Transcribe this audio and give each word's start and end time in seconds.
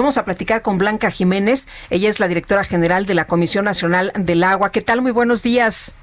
Vamos 0.00 0.16
a 0.16 0.24
platicar 0.24 0.62
con 0.62 0.78
Blanca 0.78 1.10
Jiménez. 1.10 1.68
Ella 1.90 2.08
es 2.08 2.20
la 2.20 2.26
directora 2.26 2.64
general 2.64 3.04
de 3.04 3.12
la 3.12 3.26
Comisión 3.26 3.66
Nacional 3.66 4.12
del 4.16 4.42
Agua. 4.44 4.72
¿Qué 4.72 4.80
tal? 4.80 5.02
Muy 5.02 5.12
buenos 5.12 5.42
días. 5.42 5.98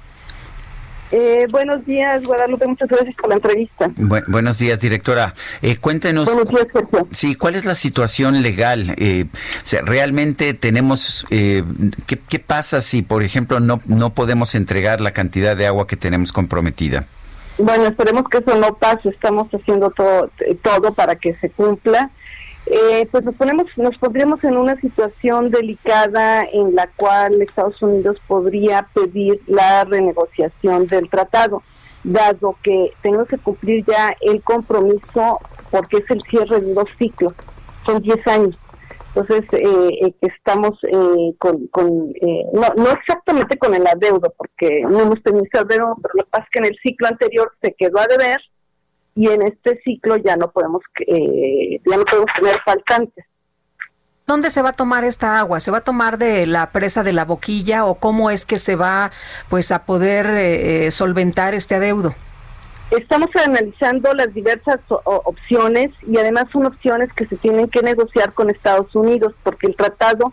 Eh, 1.10 1.48
buenos 1.50 1.84
días, 1.84 2.22
Guadalupe. 2.22 2.64
Muchas 2.68 2.88
gracias 2.88 3.16
por 3.16 3.30
la 3.30 3.34
entrevista. 3.34 3.90
buenos 4.28 4.58
días, 4.60 4.80
directora. 4.80 5.34
Eh, 5.62 5.78
cuéntenos. 5.78 6.26
Buenos 6.26 6.48
días, 6.48 6.66
Sergio. 6.72 7.08
Sí, 7.10 7.34
¿cuál 7.34 7.56
es 7.56 7.64
la 7.64 7.74
situación 7.74 8.40
legal? 8.40 8.94
Eh, 8.98 9.24
¿Realmente 9.82 10.54
tenemos. 10.54 11.26
Eh, 11.30 11.64
¿qué, 12.06 12.20
¿qué, 12.20 12.38
pasa 12.38 12.80
si, 12.82 13.02
por 13.02 13.24
ejemplo, 13.24 13.58
no, 13.58 13.80
no 13.86 14.10
podemos 14.10 14.54
entregar 14.54 15.00
la 15.00 15.10
cantidad 15.10 15.56
de 15.56 15.66
agua 15.66 15.88
que 15.88 15.96
tenemos 15.96 16.32
comprometida? 16.32 17.06
Bueno, 17.58 17.86
esperemos 17.86 18.28
que 18.30 18.38
eso 18.38 18.54
no 18.54 18.76
pase. 18.76 19.08
Estamos 19.08 19.48
haciendo 19.52 19.90
todo, 19.90 20.30
todo 20.62 20.94
para 20.94 21.16
que 21.16 21.34
se 21.40 21.50
cumpla. 21.50 22.12
Eh, 22.70 23.08
pues 23.10 23.24
nos 23.24 23.34
ponemos, 23.34 23.66
nos 23.76 23.96
pondríamos 23.96 24.44
en 24.44 24.56
una 24.56 24.76
situación 24.76 25.50
delicada 25.50 26.42
en 26.42 26.74
la 26.74 26.86
cual 26.96 27.40
Estados 27.40 27.80
Unidos 27.80 28.18
podría 28.26 28.86
pedir 28.92 29.40
la 29.46 29.84
renegociación 29.84 30.86
del 30.86 31.08
tratado, 31.08 31.62
dado 32.04 32.56
que 32.62 32.92
tenemos 33.00 33.26
que 33.26 33.38
cumplir 33.38 33.86
ya 33.86 34.14
el 34.20 34.42
compromiso 34.42 35.38
porque 35.70 35.98
es 35.98 36.10
el 36.10 36.22
cierre 36.24 36.60
de 36.60 36.74
dos 36.74 36.90
ciclos, 36.98 37.32
son 37.86 38.02
10 38.02 38.26
años. 38.26 38.58
Entonces, 39.14 39.44
eh, 39.52 40.06
eh 40.06 40.14
estamos 40.20 40.78
eh, 40.84 41.34
con, 41.38 41.66
con 41.68 42.12
eh, 42.20 42.44
no, 42.52 42.68
no 42.76 42.90
exactamente 42.90 43.56
con 43.56 43.74
el 43.74 43.86
adeudo, 43.86 44.32
porque 44.36 44.82
no 44.82 45.00
hemos 45.00 45.22
tenido 45.22 45.46
adeudo, 45.54 45.96
pero 46.02 46.14
lo 46.14 46.24
que 46.24 46.30
pasa 46.30 46.44
es 46.44 46.50
que 46.50 46.58
en 46.58 46.66
el 46.66 46.78
ciclo 46.82 47.08
anterior 47.08 47.50
se 47.62 47.72
quedó 47.72 47.98
a 47.98 48.06
deber 48.06 48.38
y 49.18 49.28
en 49.28 49.42
este 49.42 49.80
ciclo 49.82 50.16
ya 50.16 50.36
no 50.36 50.48
podemos 50.48 50.80
eh, 51.04 51.80
ya 51.84 51.96
no 51.96 52.04
podemos 52.04 52.30
tener 52.32 52.56
faltantes. 52.64 53.24
¿Dónde 54.28 54.48
se 54.50 54.62
va 54.62 54.68
a 54.68 54.72
tomar 54.74 55.02
esta 55.02 55.40
agua? 55.40 55.58
¿Se 55.58 55.72
va 55.72 55.78
a 55.78 55.84
tomar 55.84 56.18
de 56.18 56.46
la 56.46 56.70
presa 56.70 57.02
de 57.02 57.12
la 57.12 57.24
boquilla 57.24 57.84
o 57.84 57.96
cómo 57.96 58.30
es 58.30 58.46
que 58.46 58.58
se 58.58 58.76
va 58.76 59.10
pues 59.48 59.72
a 59.72 59.84
poder 59.86 60.26
eh, 60.26 60.90
solventar 60.92 61.54
este 61.54 61.74
adeudo? 61.74 62.14
Estamos 62.92 63.30
analizando 63.44 64.14
las 64.14 64.32
diversas 64.32 64.78
opciones 64.88 65.90
y 66.06 66.16
además 66.16 66.44
son 66.52 66.66
opciones 66.66 67.12
que 67.12 67.26
se 67.26 67.36
tienen 67.36 67.66
que 67.68 67.82
negociar 67.82 68.32
con 68.34 68.50
Estados 68.50 68.94
Unidos 68.94 69.34
porque 69.42 69.66
el 69.66 69.74
tratado 69.74 70.32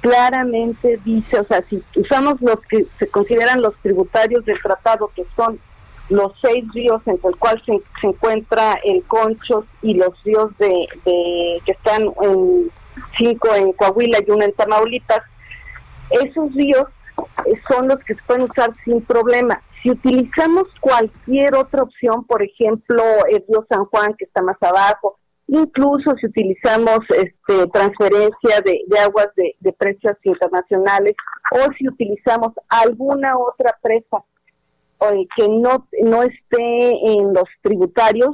claramente 0.00 0.98
dice, 1.04 1.38
o 1.38 1.44
sea, 1.44 1.62
si 1.62 1.84
usamos 1.94 2.42
los 2.42 2.60
que 2.68 2.84
se 2.98 3.06
consideran 3.06 3.62
los 3.62 3.76
tributarios 3.76 4.44
del 4.44 4.60
tratado, 4.60 5.12
que 5.14 5.24
son 5.36 5.60
los 6.10 6.32
seis 6.42 6.64
ríos 6.72 7.00
en 7.06 7.18
el 7.22 7.36
cual 7.36 7.62
se, 7.64 7.80
encuentra 8.06 8.78
el 8.84 9.02
Conchos 9.04 9.64
y 9.82 9.94
los 9.94 10.22
ríos 10.22 10.56
de, 10.58 10.86
que 11.64 11.72
están 11.72 12.02
en 12.22 12.70
cinco 13.16 13.54
en 13.54 13.72
Coahuila 13.72 14.18
y 14.26 14.30
uno 14.30 14.44
en 14.44 14.52
Tamaulipas, 14.52 15.22
esos 16.10 16.52
ríos 16.54 16.86
eh, 17.46 17.60
son 17.68 17.88
los 17.88 17.98
que 18.00 18.14
se 18.14 18.22
pueden 18.26 18.42
usar 18.42 18.70
sin 18.84 19.00
problema. 19.00 19.60
Si 19.82 19.90
utilizamos 19.90 20.64
cualquier 20.80 21.54
otra 21.54 21.82
opción, 21.82 22.24
por 22.24 22.42
ejemplo, 22.42 23.02
el 23.30 23.44
río 23.48 23.66
San 23.68 23.84
Juan 23.86 24.14
que 24.14 24.24
está 24.24 24.42
más 24.42 24.56
abajo, 24.62 25.18
incluso 25.46 26.14
si 26.20 26.26
utilizamos 26.26 27.00
este, 27.10 27.66
transferencia 27.68 28.60
de, 28.64 28.80
aguas 28.98 29.28
de, 29.36 29.54
de 29.60 29.72
precios 29.74 30.16
internacionales 30.22 31.14
o 31.52 31.70
si 31.76 31.86
utilizamos 31.88 32.52
alguna 32.68 33.36
otra 33.36 33.76
presa 33.82 34.24
que 35.36 35.48
no, 35.48 35.88
no 36.02 36.22
esté 36.22 36.90
en 37.12 37.32
los 37.32 37.44
tributarios, 37.62 38.30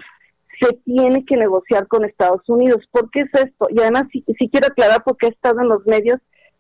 se 0.61 0.75
tiene 0.85 1.25
que 1.25 1.37
negociar 1.37 1.87
con 1.89 2.05
Estados 2.05 2.43
Unidos. 2.49 2.85
¿Por 2.91 3.11
qué 3.11 3.21
es 3.21 3.43
esto? 3.45 3.67
Y 3.71 3.81
además, 3.81 4.05
si, 4.13 4.23
quiero 4.51 4.67
aclarar, 4.67 5.03
porque 5.05 5.27
he 5.27 5.31
estado 5.31 5.61
en 5.61 5.69
los 5.69 5.87
medios, 5.87 6.19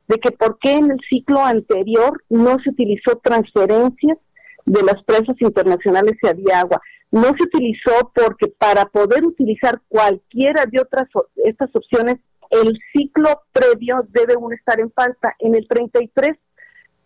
de 0.09 0.19
que 0.19 0.31
por 0.32 0.59
qué 0.59 0.72
en 0.72 0.91
el 0.91 0.99
ciclo 1.09 1.41
anterior 1.44 2.22
no 2.28 2.56
se 2.65 2.70
utilizó 2.70 3.16
transferencias 3.22 4.19
de 4.65 4.82
las 4.82 5.03
presas 5.04 5.37
internacionales 5.41 6.16
si 6.20 6.28
había 6.28 6.60
agua. 6.60 6.81
No 7.12 7.28
se 7.28 7.44
utilizó 7.44 8.10
porque 8.15 8.49
para 8.59 8.87
poder 8.87 9.25
utilizar 9.25 9.81
cualquiera 9.88 10.65
de 10.66 10.81
otras 10.81 11.09
estas 11.44 11.70
opciones, 11.75 12.16
el 12.50 12.78
ciclo 12.93 13.43
previo 13.53 14.06
debe 14.09 14.37
uno 14.37 14.54
estar 14.54 14.81
en 14.81 14.91
falta. 14.93 15.34
En 15.38 15.54
el 15.54 15.66
33 15.69 16.37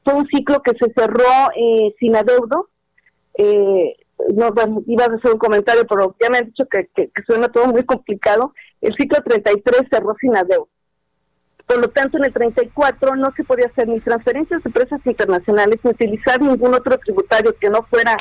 fue 0.04 0.14
un 0.14 0.26
ciclo 0.28 0.62
que 0.62 0.72
se 0.78 0.92
cerró 0.92 1.50
eh, 1.56 1.94
sin 1.98 2.16
adeudo, 2.16 2.68
eh, 3.34 3.96
no 4.34 4.52
iba 4.86 5.04
a 5.04 5.08
hacer 5.08 5.32
un 5.32 5.38
comentario, 5.38 5.86
pero 5.86 6.14
ya 6.20 6.30
me 6.30 6.38
han 6.38 6.46
dicho 6.46 6.64
que, 6.66 6.88
suena 7.26 7.48
todo 7.48 7.66
muy 7.66 7.84
complicado. 7.84 8.54
El 8.80 8.94
ciclo 8.96 9.22
33 9.22 9.88
cerró 9.90 10.14
sin 10.20 10.36
adeudo. 10.36 10.68
Por 11.66 11.78
lo 11.78 11.88
tanto, 11.88 12.18
en 12.18 12.26
el 12.26 12.32
34 12.32 13.16
no 13.16 13.32
se 13.32 13.44
podía 13.44 13.66
hacer 13.66 13.88
ni 13.88 13.98
transferencias 14.00 14.62
de 14.62 14.68
empresas 14.68 15.00
internacionales 15.06 15.80
ni 15.82 15.90
utilizar 15.90 16.40
ningún 16.40 16.74
otro 16.74 16.98
tributario 16.98 17.56
que 17.58 17.70
no 17.70 17.82
fuera 17.82 18.16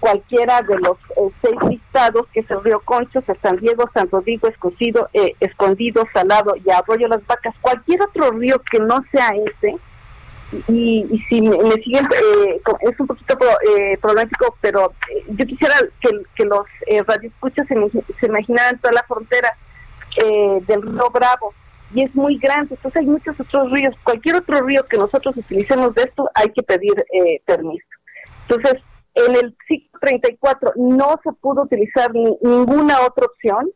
cualquiera 0.00 0.62
de 0.62 0.78
los 0.78 0.96
eh, 1.16 1.30
seis 1.40 1.56
listados, 1.68 2.26
que 2.32 2.40
es 2.40 2.50
el 2.50 2.62
río 2.62 2.80
Conchos, 2.80 3.24
San 3.40 3.56
Diego, 3.56 3.88
San 3.92 4.10
Rodrigo, 4.10 4.48
Escocido, 4.48 5.08
eh, 5.12 5.34
Escondido, 5.40 6.04
Salado 6.12 6.54
y 6.56 6.70
Arroyo 6.70 7.08
Las 7.08 7.24
Vacas. 7.26 7.54
Cualquier 7.60 8.02
otro 8.02 8.30
río 8.32 8.60
que 8.70 8.80
no 8.80 9.04
sea 9.10 9.28
ese, 9.28 9.76
y, 10.68 11.06
y 11.10 11.18
si 11.28 11.42
me, 11.42 11.72
siguen, 11.82 12.06
eh, 12.06 12.60
es 12.80 13.00
un 13.00 13.06
poquito 13.06 13.36
eh, 13.70 13.98
problemático, 14.00 14.56
pero 14.60 14.92
eh, 15.10 15.24
yo 15.28 15.46
quisiera 15.46 15.74
que, 16.00 16.44
los 16.44 16.66
eh, 16.86 17.02
radioescuchas 17.02 17.66
se, 17.66 17.74
se 18.18 18.26
imaginaran 18.26 18.78
toda 18.78 18.94
la 18.94 19.02
frontera 19.02 19.52
eh, 20.22 20.60
del 20.66 20.82
río 20.82 21.10
Bravo, 21.12 21.52
y 21.94 22.02
es 22.02 22.14
muy 22.14 22.38
grande, 22.38 22.74
entonces 22.74 23.00
hay 23.00 23.06
muchos 23.06 23.38
otros 23.38 23.70
ríos, 23.70 23.94
cualquier 24.02 24.36
otro 24.36 24.60
río 24.62 24.84
que 24.84 24.96
nosotros 24.96 25.36
utilicemos 25.36 25.94
de 25.94 26.02
esto 26.02 26.30
hay 26.34 26.50
que 26.50 26.62
pedir 26.62 27.04
permiso. 27.46 27.86
Entonces, 28.48 28.82
en 29.14 29.36
el 29.36 29.56
ciclo 29.66 29.98
34 30.00 30.72
no 30.76 31.18
se 31.22 31.32
pudo 31.32 31.62
utilizar 31.62 32.10
ninguna 32.12 33.00
otra 33.06 33.26
opción, 33.26 33.70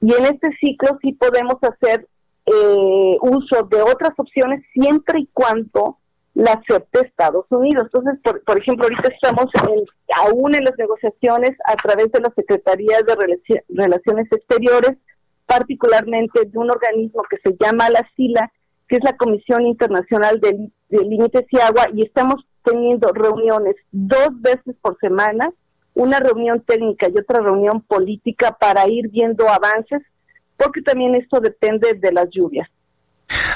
y 0.00 0.14
en 0.14 0.24
este 0.26 0.50
ciclo 0.60 0.98
sí 1.02 1.12
podemos 1.12 1.56
hacer 1.62 2.06
uso 3.22 3.64
de 3.64 3.82
otras 3.82 4.12
opciones 4.18 4.62
siempre 4.72 5.20
y 5.20 5.28
cuando 5.32 5.98
la 6.36 6.52
acepte 6.52 7.00
Estados 7.00 7.46
Unidos. 7.48 7.88
Entonces, 7.92 8.20
por, 8.22 8.44
por 8.44 8.58
ejemplo, 8.58 8.84
ahorita 8.84 9.08
estamos 9.08 9.46
aún 10.14 10.54
en 10.54 10.64
las 10.64 10.76
negociaciones 10.76 11.56
a 11.64 11.76
través 11.76 12.12
de 12.12 12.20
las 12.20 12.34
Secretarías 12.34 13.02
de 13.06 13.16
Relaciones 13.70 14.26
Exteriores, 14.30 14.98
particularmente 15.46 16.44
de 16.44 16.58
un 16.58 16.70
organismo 16.70 17.22
que 17.30 17.38
se 17.42 17.56
llama 17.58 17.88
la 17.88 18.06
SILA, 18.14 18.52
que 18.86 18.96
es 18.96 19.04
la 19.04 19.16
Comisión 19.16 19.66
Internacional 19.66 20.38
de, 20.40 20.70
Límites 20.90 21.46
y 21.50 21.58
Agua, 21.58 21.86
y 21.94 22.02
estamos 22.02 22.46
teniendo 22.62 23.08
reuniones 23.14 23.74
dos 23.90 24.28
veces 24.40 24.76
por 24.82 24.98
semana, 25.00 25.50
una 25.94 26.20
reunión 26.20 26.60
técnica 26.60 27.08
y 27.08 27.18
otra 27.18 27.40
reunión 27.40 27.80
política 27.80 28.56
para 28.60 28.86
ir 28.88 29.08
viendo 29.08 29.48
avances, 29.48 30.02
porque 30.58 30.82
también 30.82 31.14
esto 31.14 31.40
depende 31.40 31.94
de 31.94 32.12
las 32.12 32.28
lluvias. 32.30 32.68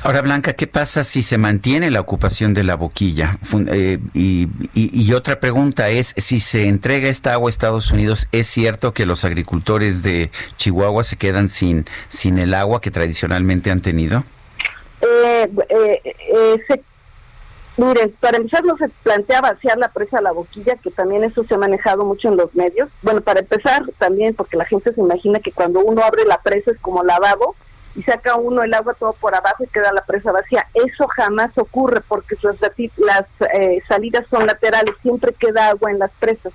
Ahora, 0.02 0.22
Blanca, 0.22 0.54
¿qué 0.54 0.66
pasa 0.66 1.04
si 1.04 1.22
se 1.22 1.36
mantiene 1.36 1.90
la 1.90 2.00
ocupación 2.00 2.54
de 2.54 2.64
la 2.64 2.74
boquilla? 2.74 3.38
Eh, 3.68 3.98
y, 4.14 5.12
otra 5.12 5.40
pregunta 5.40 5.90
es, 5.90 6.14
si 6.16 6.40
se 6.40 6.68
entrega 6.68 7.08
esta 7.08 7.34
agua 7.34 7.48
a 7.48 7.50
Estados 7.50 7.90
Unidos, 7.90 8.26
¿es 8.32 8.46
cierto 8.46 8.94
que 8.94 9.04
los 9.04 9.26
agricultores 9.26 10.02
de 10.02 10.30
Chihuahua 10.56 11.04
se 11.04 11.16
quedan 11.16 11.50
sin, 11.50 11.84
sin 12.08 12.38
el 12.38 12.54
agua 12.54 12.80
que 12.80 12.90
tradicionalmente 12.90 13.70
han 13.70 13.82
tenido? 13.82 14.24
Eh, 15.02 15.50
eh, 15.68 16.82
miren, 17.76 18.14
para 18.20 18.38
empezar 18.38 18.64
no 18.64 18.78
se 18.78 18.88
plantea 19.02 19.42
vaciar 19.42 19.76
la 19.76 19.88
presa 19.88 20.18
a 20.18 20.22
la 20.22 20.32
boquilla, 20.32 20.76
que 20.76 20.90
también 20.90 21.24
eso 21.24 21.44
se 21.44 21.54
ha 21.54 21.58
manejado 21.58 22.06
mucho 22.06 22.28
en 22.28 22.38
los 22.38 22.54
medios. 22.54 22.88
Bueno, 23.02 23.20
para 23.20 23.40
empezar 23.40 23.82
también, 23.98 24.34
porque 24.34 24.56
la 24.56 24.64
gente 24.64 24.94
se 24.94 25.00
imagina 25.00 25.40
que 25.40 25.52
cuando 25.52 25.80
uno 25.80 26.02
abre 26.02 26.24
la 26.24 26.40
presa 26.40 26.70
es 26.70 26.78
como 26.78 27.04
lavabo, 27.04 27.54
y 27.94 28.02
saca 28.02 28.36
uno 28.36 28.62
el 28.62 28.72
agua 28.72 28.94
todo 28.94 29.12
por 29.14 29.34
abajo 29.34 29.64
y 29.64 29.68
queda 29.68 29.92
la 29.92 30.04
presa 30.04 30.32
vacía. 30.32 30.66
Eso 30.74 31.08
jamás 31.08 31.50
ocurre 31.56 32.00
porque 32.06 32.36
las 32.42 33.26
eh, 33.54 33.80
salidas 33.88 34.26
son 34.30 34.46
laterales, 34.46 34.94
siempre 35.02 35.32
queda 35.32 35.68
agua 35.68 35.90
en 35.90 35.98
las 35.98 36.10
presas. 36.12 36.52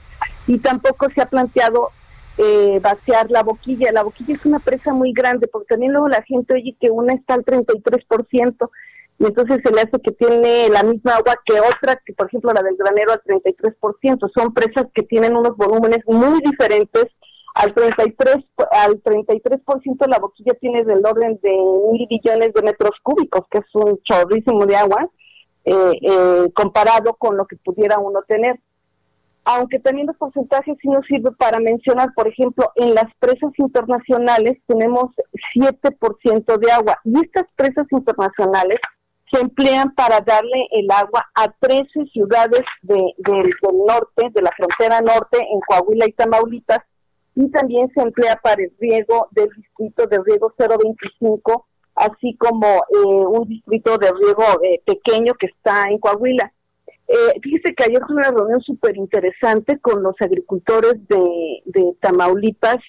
Y 0.48 0.60
tampoco 0.60 1.08
se 1.14 1.22
ha 1.22 1.26
planteado 1.26 1.92
eh, 2.38 2.80
vaciar 2.82 3.32
la 3.32 3.44
boquilla. 3.44 3.92
La 3.92 4.04
boquilla 4.04 4.36
es 4.36 4.46
una 4.46 4.60
presa 4.60 4.94
muy 4.94 5.14
grande, 5.14 5.48
porque 5.48 5.68
también 5.68 5.94
luego 5.94 6.08
la 6.08 6.22
gente 6.24 6.54
oye 6.54 6.76
que 6.80 6.90
una 6.90 7.14
está 7.14 7.36
al 7.36 7.46
33%, 7.46 8.70
y 9.18 9.26
entonces 9.26 9.62
se 9.64 9.72
le 9.74 9.82
hace 9.82 10.02
que 10.04 10.12
tiene 10.12 10.68
la 10.70 10.84
misma 10.84 11.16
agua 11.16 11.36
que 11.46 11.60
otra, 11.60 11.96
que 12.06 12.12
por 12.14 12.28
ejemplo 12.28 12.52
la 12.52 12.62
del 12.62 12.76
granero 12.76 13.14
al 13.14 13.22
33%. 13.24 14.30
Son 14.36 14.54
presas 14.54 14.88
que 14.94 15.04
tienen 15.04 15.36
unos 15.36 15.56
volúmenes 15.56 16.00
muy 16.06 16.42
diferentes. 16.42 17.06
Al 17.56 17.74
33, 17.74 18.36
al 18.72 19.02
33% 19.02 20.08
la 20.08 20.20
boquilla 20.20 20.54
tiene 20.60 20.84
del 20.84 21.06
orden 21.06 21.40
de 21.42 21.52
mil 21.92 22.06
billones 22.10 22.54
de 22.54 22.62
metros 22.62 22.92
cúbicos, 23.02 23.46
que 23.50 23.60
es 23.60 23.76
un 23.76 23.98
chorrísimo 24.04 24.66
de 24.66 24.76
agua, 24.76 25.10
eh, 25.64 25.94
eh, 26.02 26.52
comparado 26.54 27.14
con 27.14 27.38
lo 27.38 27.46
que 27.46 27.56
pudiera 27.56 27.98
uno 27.98 28.22
tener. 28.28 28.60
Aunque 29.46 29.80
también 29.80 30.08
los 30.08 30.18
porcentajes 30.18 30.76
sí 30.82 30.90
nos 30.90 31.06
sirven 31.06 31.34
para 31.36 31.60
mencionar, 31.60 32.10
por 32.14 32.28
ejemplo, 32.28 32.72
en 32.76 32.94
las 32.94 33.06
presas 33.20 33.52
internacionales 33.58 34.58
tenemos 34.68 35.12
7% 35.56 36.58
de 36.58 36.72
agua 36.72 36.98
y 37.06 37.24
estas 37.24 37.46
presas 37.56 37.88
internacionales 37.90 38.80
se 39.32 39.40
emplean 39.40 39.96
para 39.96 40.20
darle 40.20 40.68
el 40.72 40.92
agua 40.92 41.26
a 41.36 41.48
13 41.60 42.06
ciudades 42.12 42.62
del 42.82 43.50
norte, 43.88 44.30
de 44.34 44.42
la 44.42 44.52
frontera 44.58 45.00
norte, 45.00 45.38
en 45.40 45.60
Coahuila 45.62 46.06
y 46.08 46.12
Tamaulipas, 46.12 46.80
y 47.36 47.50
también 47.52 47.92
se 47.94 48.02
emplea 48.02 48.38
para 48.42 48.64
el 48.64 48.72
riego 48.80 49.28
del 49.32 49.50
distrito 49.56 50.08
de 50.08 50.20
riego 50.26 50.54
025, 50.58 51.68
así 51.96 52.36
como 52.38 52.66
eh, 52.68 53.06
un 53.06 53.48
distrito 53.48 53.98
de 53.98 54.12
riego 54.12 54.44
eh, 54.64 54.82
pequeño 54.86 55.34
que 55.34 55.48
está 55.48 55.88
en 55.90 56.00
Coahuila. 56.00 56.52
Eh, 57.08 57.40
fíjese 57.44 57.76
que 57.76 57.84
ayer 57.84 58.00
tuve 58.08 58.18
una 58.18 58.32
reunión 58.32 58.62
súper 58.62 58.98
interesante 58.98 59.78
con 59.80 60.02
los 60.02 60.16
agricultores 60.20 60.96
de, 61.08 61.62
de, 61.66 61.94
Tamaulipas 62.00 62.80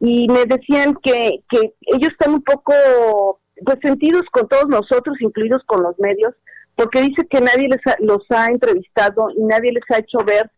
y 0.00 0.26
me 0.28 0.44
decían 0.44 0.96
que, 1.02 1.44
que 1.48 1.74
ellos 1.82 2.10
están 2.10 2.34
un 2.34 2.42
poco 2.42 3.38
pues 3.64 3.78
sentidos 3.82 4.22
con 4.32 4.48
todos 4.48 4.66
nosotros, 4.66 5.16
incluidos 5.20 5.62
con 5.66 5.82
los 5.84 5.96
medios, 6.00 6.34
porque 6.74 7.02
dice 7.02 7.26
que 7.30 7.40
nadie 7.40 7.68
les 7.68 7.80
los 8.00 8.24
ha 8.30 8.46
entrevistado 8.46 9.28
y 9.36 9.42
nadie 9.44 9.72
les 9.72 9.84
ha 9.90 9.98
hecho 9.98 10.18
ver 10.26 10.50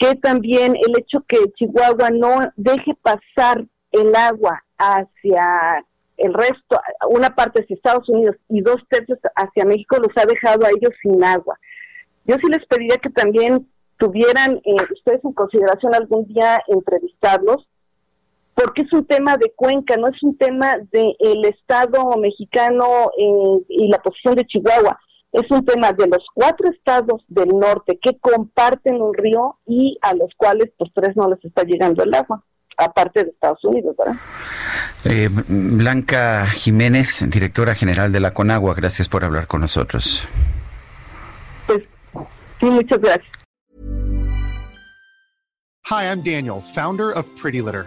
que 0.00 0.14
también 0.16 0.74
el 0.74 0.98
hecho 0.98 1.22
que 1.28 1.52
Chihuahua 1.56 2.08
no 2.10 2.38
deje 2.56 2.96
pasar 3.02 3.66
el 3.92 4.16
agua 4.16 4.64
hacia 4.78 5.84
el 6.16 6.32
resto, 6.32 6.80
una 7.10 7.34
parte 7.34 7.62
hacia 7.62 7.76
Estados 7.76 8.08
Unidos 8.08 8.36
y 8.48 8.62
dos 8.62 8.76
tercios 8.88 9.18
hacia 9.36 9.64
México, 9.66 9.98
los 9.98 10.16
ha 10.16 10.26
dejado 10.26 10.64
a 10.64 10.70
ellos 10.70 10.92
sin 11.02 11.22
agua. 11.22 11.58
Yo 12.24 12.36
sí 12.36 12.48
les 12.48 12.66
pediría 12.66 12.96
que 12.96 13.10
también 13.10 13.68
tuvieran 13.98 14.56
eh, 14.64 14.76
ustedes 14.90 15.22
en 15.22 15.32
consideración 15.32 15.94
algún 15.94 16.26
día 16.26 16.62
entrevistarlos, 16.66 17.68
porque 18.54 18.82
es 18.82 18.92
un 18.94 19.04
tema 19.04 19.36
de 19.36 19.52
Cuenca, 19.54 19.96
no 19.98 20.08
es 20.08 20.22
un 20.22 20.36
tema 20.36 20.76
del 20.90 21.14
el 21.18 21.44
Estado 21.44 22.16
mexicano 22.16 23.10
eh, 23.18 23.64
y 23.68 23.88
la 23.88 23.98
posición 23.98 24.34
de 24.34 24.46
Chihuahua, 24.46 24.98
es 25.32 25.50
un 25.50 25.64
tema 25.64 25.92
de 25.92 26.06
los 26.08 26.24
cuatro 26.34 26.68
estados 26.70 27.22
del 27.28 27.48
norte 27.48 27.98
que 28.02 28.18
comparten 28.18 29.00
un 29.00 29.14
río 29.14 29.58
y 29.66 29.98
a 30.02 30.14
los 30.14 30.30
cuales 30.36 30.70
pues 30.76 30.90
tres 30.94 31.16
no 31.16 31.28
les 31.28 31.44
está 31.44 31.62
llegando 31.62 32.02
el 32.02 32.14
agua, 32.14 32.42
aparte 32.76 33.24
de 33.24 33.30
Estados 33.30 33.64
Unidos, 33.64 33.94
¿verdad? 33.96 34.16
Eh, 35.04 35.28
Blanca 35.48 36.46
Jiménez, 36.46 37.24
directora 37.30 37.74
general 37.74 38.12
de 38.12 38.20
la 38.20 38.34
Conagua, 38.34 38.74
gracias 38.74 39.08
por 39.08 39.24
hablar 39.24 39.46
con 39.46 39.60
nosotros. 39.60 40.26
Pues 41.66 41.80
sí, 42.58 42.66
muchas 42.66 43.00
gracias. 43.00 43.40
Hi, 45.90 46.04
I'm 46.04 46.22
Daniel, 46.22 46.60
founder 46.60 47.10
of 47.16 47.26
Pretty 47.40 47.60
Litter. 47.60 47.86